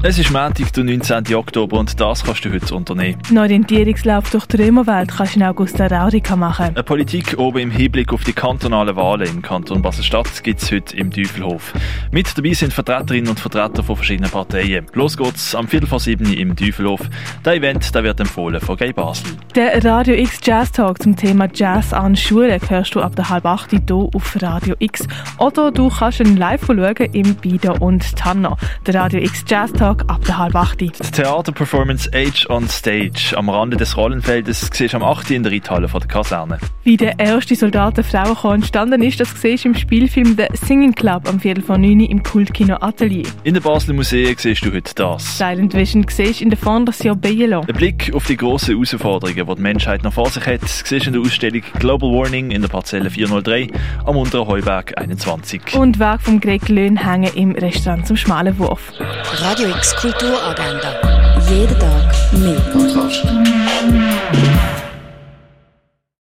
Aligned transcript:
Es 0.00 0.16
ist 0.16 0.30
Montag, 0.30 0.72
der 0.74 0.84
19. 0.84 1.34
Oktober 1.34 1.76
und 1.76 2.00
das 2.00 2.22
kannst 2.22 2.44
du 2.44 2.52
heute 2.52 2.72
unternehmen. 2.72 3.20
Einen 3.30 3.38
Orientierungslauf 3.38 4.30
durch 4.30 4.46
die 4.46 4.62
Römerwelt 4.62 5.10
kannst 5.10 5.34
du 5.34 5.40
in 5.40 5.46
Augusta 5.46 5.88
Raurica 5.88 6.36
machen. 6.36 6.66
Eine 6.66 6.84
Politik 6.84 7.36
oben 7.36 7.58
im 7.58 7.70
Hinblick 7.72 8.12
auf 8.12 8.22
die 8.22 8.32
kantonalen 8.32 8.94
Wahlen 8.94 9.28
im 9.28 9.42
Kanton 9.42 9.82
Basel-Stadt 9.82 10.44
gibt 10.44 10.62
es 10.62 10.70
heute 10.70 10.96
im 10.96 11.10
Teufelhof. 11.10 11.74
Mit 12.12 12.38
dabei 12.38 12.52
sind 12.52 12.72
Vertreterinnen 12.72 13.30
und 13.30 13.40
Vertreter 13.40 13.82
von 13.82 13.96
verschiedenen 13.96 14.30
Parteien. 14.30 14.86
Los 14.92 15.16
geht's 15.16 15.56
am 15.56 15.66
Viertel 15.66 15.88
vor 15.88 15.98
sieben 15.98 16.32
im 16.32 16.54
Teufelhof. 16.54 17.00
Der 17.44 17.54
Event 17.54 17.92
der 17.92 18.04
wird 18.04 18.20
empfohlen 18.20 18.60
von 18.60 18.76
Gay 18.76 18.92
Basel. 18.92 19.26
Der 19.56 19.84
Radio 19.84 20.14
X 20.14 20.38
Jazz 20.44 20.70
Talk 20.70 21.02
zum 21.02 21.16
Thema 21.16 21.48
Jazz 21.52 21.92
an 21.92 22.14
Schulen 22.14 22.60
hörst 22.68 22.94
du 22.94 23.00
ab 23.00 23.16
der 23.16 23.28
halb 23.30 23.46
acht 23.46 23.70
hier 23.72 23.82
auf 23.90 24.36
Radio 24.40 24.76
X. 24.78 25.08
Oder 25.38 25.72
du 25.72 25.88
kannst 25.88 26.20
ihn 26.20 26.36
live 26.36 26.64
schauen 26.66 26.94
im 27.12 27.34
Bido 27.34 27.74
und 27.80 28.14
Tanner. 28.14 28.56
Der 28.86 28.94
Radio 28.94 29.20
X 29.20 29.44
Jazz 29.48 29.72
Talk 29.72 29.87
Sonntag 29.88 30.10
ab 30.10 30.24
der 30.26 30.38
halb 30.38 30.54
acht. 30.54 30.80
Die 30.80 30.90
Theaterperformance 30.90 32.10
Age 32.12 32.46
on 32.50 32.68
Stage 32.68 33.32
am 33.36 33.48
Rande 33.48 33.76
des 33.76 33.96
Rollenfeldes 33.96 34.70
siehst 34.72 34.94
am 34.94 35.02
8. 35.02 35.30
in 35.30 35.42
der 35.42 35.52
Reithalle 35.52 35.88
von 35.88 36.00
der 36.00 36.08
Kaserne. 36.08 36.58
Wie 36.84 36.96
der 36.96 37.18
erste 37.18 37.56
Soldatenfrauenchor 37.56 38.54
entstanden 38.54 39.02
ist, 39.02 39.18
das 39.18 39.30
siehst 39.40 39.64
du 39.64 39.70
im 39.70 39.74
Spielfilm 39.74 40.36
The 40.36 40.46
Singing 40.54 40.94
Club 40.94 41.28
am 41.28 41.40
Viertel 41.40 41.62
von 41.62 41.80
9 41.80 42.00
im 42.00 42.22
Kultkino 42.22 42.76
Atelier. 42.80 43.26
In 43.44 43.54
den 43.54 43.62
Basler 43.62 43.94
Museen 43.94 44.36
siehst 44.36 44.64
du 44.64 44.72
heute 44.72 44.94
das. 44.94 45.38
Silent 45.38 45.74
Vision 45.74 46.04
siehst 46.08 46.40
du 46.40 46.44
in 46.44 46.50
der 46.50 46.58
Fondation 46.58 47.18
Bielo. 47.18 47.60
Ein 47.60 47.74
Blick 47.74 48.12
auf 48.14 48.26
die 48.26 48.36
grossen 48.36 48.74
Herausforderungen, 48.74 49.46
die 49.46 49.54
die 49.54 49.62
Menschheit 49.62 50.02
noch 50.02 50.12
vor 50.12 50.28
sich 50.28 50.46
hat, 50.46 50.68
siehst 50.68 51.06
du 51.06 51.10
in 51.10 51.12
der 51.14 51.22
Ausstellung 51.22 51.62
Global 51.78 52.10
Warning 52.10 52.50
in 52.50 52.60
der 52.60 52.68
Parzelle 52.68 53.10
403 53.10 53.68
am 54.04 54.16
unteren 54.16 54.46
Heuberg 54.46 54.98
21. 54.98 55.74
Und 55.74 55.98
Weg 55.98 56.20
vom 56.20 56.40
Greg 56.40 56.68
Löhn 56.68 56.96
hängen 56.96 57.32
im 57.34 57.52
Restaurant 57.52 58.06
zum 58.06 58.16
Schmalen 58.16 58.58
Wurf. 58.58 58.92
Radio 59.40 59.77
X 59.78 59.94
Kulturagenda. 59.94 60.92
Jeden 61.48 61.78
Tag 61.78 62.12
mehr. 62.32 63.77